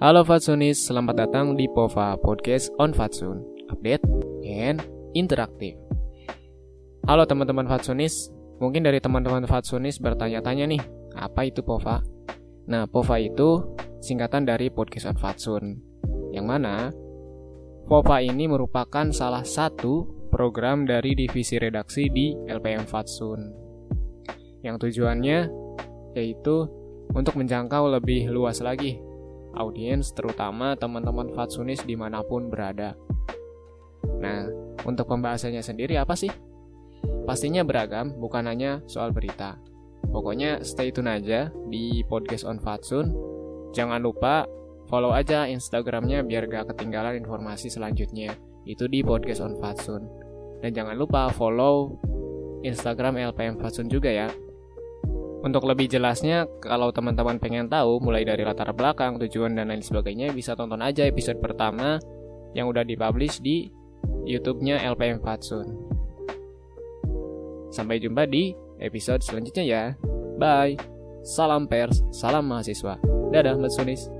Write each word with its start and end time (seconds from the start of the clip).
Halo 0.00 0.24
Fatsunis, 0.24 0.88
selamat 0.88 1.28
datang 1.28 1.60
di 1.60 1.68
POVA 1.68 2.16
Podcast 2.16 2.72
on 2.80 2.96
Fatsun. 2.96 3.44
Update 3.68 4.00
and 4.48 4.80
interaktif. 5.12 5.76
Halo 7.04 7.28
teman-teman 7.28 7.68
Fatsunis 7.68 8.32
Mungkin 8.64 8.80
dari 8.80 8.96
teman-teman 8.96 9.44
Fatsunis 9.44 10.00
bertanya-tanya 10.00 10.72
nih 10.72 10.80
Apa 11.20 11.52
itu 11.52 11.60
POVA? 11.60 12.00
Nah, 12.72 12.88
POVA 12.88 13.28
itu 13.28 13.76
singkatan 14.00 14.48
dari 14.48 14.72
Podcast 14.72 15.12
on 15.12 15.20
Fatsun 15.20 15.64
Yang 16.32 16.46
mana 16.48 16.88
POVA 17.84 18.24
ini 18.24 18.48
merupakan 18.48 19.04
salah 19.12 19.44
satu 19.44 20.08
program 20.32 20.88
dari 20.88 21.12
divisi 21.12 21.60
redaksi 21.60 22.08
di 22.08 22.32
LPM 22.48 22.88
Fatsun. 22.88 23.40
Yang 24.64 24.76
tujuannya 24.80 25.38
yaitu 26.16 26.56
untuk 27.12 27.36
menjangkau 27.36 28.00
lebih 28.00 28.32
luas 28.32 28.64
lagi 28.64 29.09
audiens 29.56 30.12
terutama 30.14 30.74
teman-teman 30.78 31.30
Fatsunis 31.34 31.82
di 31.86 31.94
mana 31.94 32.22
pun 32.22 32.50
berada. 32.50 32.94
Nah, 34.20 34.46
untuk 34.84 35.08
pembahasannya 35.08 35.64
sendiri 35.64 35.96
apa 35.96 36.16
sih? 36.16 36.30
Pastinya 37.24 37.64
beragam, 37.64 38.16
bukan 38.16 38.44
hanya 38.48 38.84
soal 38.84 39.14
berita. 39.14 39.56
Pokoknya 40.08 40.64
stay 40.64 40.90
tune 40.90 41.08
aja 41.08 41.52
di 41.68 42.02
podcast 42.08 42.48
on 42.48 42.58
Fatsun. 42.58 43.12
Jangan 43.70 44.02
lupa 44.02 44.48
follow 44.90 45.14
aja 45.14 45.46
Instagramnya 45.46 46.26
biar 46.26 46.50
gak 46.50 46.74
ketinggalan 46.74 47.20
informasi 47.22 47.70
selanjutnya. 47.70 48.34
Itu 48.66 48.90
di 48.90 49.06
podcast 49.06 49.44
on 49.44 49.54
Fatsun. 49.60 50.02
Dan 50.60 50.74
jangan 50.74 50.96
lupa 50.98 51.30
follow 51.32 51.96
Instagram 52.66 53.16
LPM 53.32 53.56
Fatsun 53.56 53.88
juga 53.88 54.10
ya. 54.10 54.28
Untuk 55.40 55.64
lebih 55.64 55.88
jelasnya, 55.88 56.44
kalau 56.60 56.92
teman-teman 56.92 57.40
pengen 57.40 57.64
tahu 57.64 57.96
mulai 58.04 58.28
dari 58.28 58.44
latar 58.44 58.76
belakang, 58.76 59.16
tujuan, 59.16 59.56
dan 59.56 59.72
lain 59.72 59.80
sebagainya, 59.80 60.36
bisa 60.36 60.52
tonton 60.52 60.84
aja 60.84 61.08
episode 61.08 61.40
pertama 61.40 61.96
yang 62.52 62.68
udah 62.68 62.84
dipublish 62.84 63.40
di 63.40 63.72
YouTube-nya 64.28 64.84
LPM 64.92 65.24
Fatsun. 65.24 65.64
Sampai 67.72 68.02
jumpa 68.02 68.28
di 68.28 68.52
episode 68.82 69.24
selanjutnya 69.24 69.64
ya. 69.64 69.84
Bye. 70.36 70.76
Salam 71.24 71.68
pers, 71.68 72.04
salam 72.12 72.48
mahasiswa. 72.48 72.96
Dadah, 73.32 73.56
Mbak 73.56 73.72
Sunis. 73.72 74.19